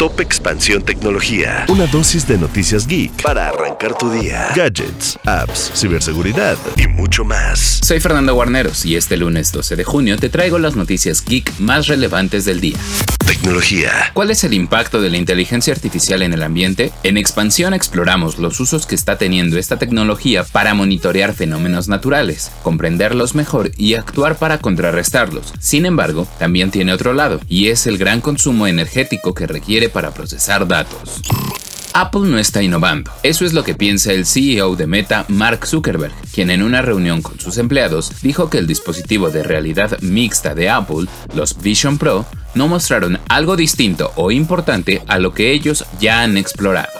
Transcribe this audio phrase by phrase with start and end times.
[0.00, 1.66] Top Expansión Tecnología.
[1.68, 4.48] Una dosis de noticias geek para arrancar tu día.
[4.56, 7.80] Gadgets, apps, ciberseguridad y mucho más.
[7.82, 11.86] Soy Fernando Guarneros y este lunes 12 de junio te traigo las noticias geek más
[11.86, 12.78] relevantes del día.
[13.26, 13.92] Tecnología.
[14.12, 16.90] ¿Cuál es el impacto de la inteligencia artificial en el ambiente?
[17.04, 23.34] En expansión exploramos los usos que está teniendo esta tecnología para monitorear fenómenos naturales, comprenderlos
[23.34, 25.52] mejor y actuar para contrarrestarlos.
[25.60, 30.12] Sin embargo, también tiene otro lado, y es el gran consumo energético que requiere para
[30.12, 31.20] procesar datos.
[31.92, 33.10] Apple no está innovando.
[33.22, 37.20] Eso es lo que piensa el CEO de Meta, Mark Zuckerberg, quien en una reunión
[37.20, 42.26] con sus empleados dijo que el dispositivo de realidad mixta de Apple, los Vision Pro,
[42.54, 46.90] no mostraron algo distinto o importante a lo que ellos ya han explorado.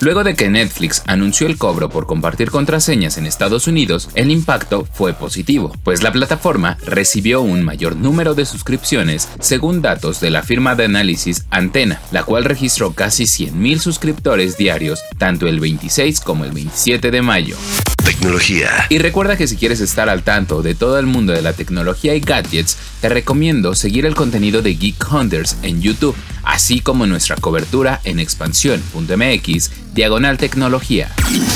[0.00, 4.88] Luego de que Netflix anunció el cobro por compartir contraseñas en Estados Unidos, el impacto
[4.90, 10.42] fue positivo, pues la plataforma recibió un mayor número de suscripciones según datos de la
[10.42, 16.46] firma de análisis Antena, la cual registró casi 100.000 suscriptores diarios tanto el 26 como
[16.46, 17.58] el 27 de mayo.
[18.02, 18.70] Tecnología.
[18.88, 22.14] Y recuerda que si quieres estar al tanto de todo el mundo de la tecnología
[22.14, 26.16] y gadgets, te recomiendo seguir el contenido de Geek Hunters en YouTube,
[26.50, 31.08] así como nuestra cobertura en expansión.mx diagonal tecnología.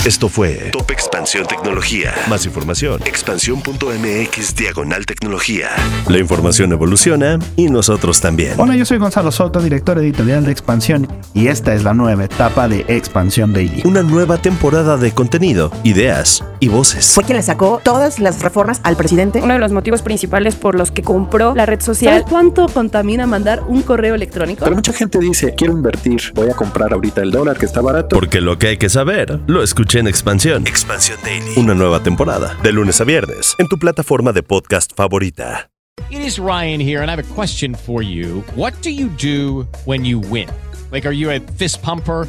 [0.05, 2.15] Esto fue Top Expansión Tecnología.
[2.29, 5.71] Más información, expansión.mx diagonal tecnología.
[6.09, 8.55] La información evoluciona y nosotros también.
[8.59, 12.69] Hola, yo soy Gonzalo Soto, director editorial de Expansión, y esta es la nueva etapa
[12.69, 13.83] de Expansión Daily.
[13.85, 17.13] Una nueva temporada de contenido, ideas y voces.
[17.15, 19.41] Fue quien le sacó todas las reformas al presidente.
[19.43, 22.15] Uno de los motivos principales por los que compró la red social.
[22.15, 24.65] ¿Sabes cuánto contamina mandar un correo electrónico?
[24.87, 28.15] Mucha gente dice, quiero invertir, voy a comprar ahorita el dólar que está barato.
[28.15, 30.67] Porque lo que hay que saber, lo escuché en Expansión.
[30.67, 31.53] Expansión Daily.
[31.57, 35.71] Una nueva temporada, de lunes a viernes, en tu plataforma de podcast favorita.
[36.11, 38.45] It is Ryan here, and I have a question for you.
[38.57, 40.51] What do you do when you win?
[40.93, 42.29] Like, are you a fist pumper?